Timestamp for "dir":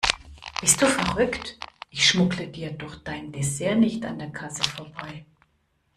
2.47-2.71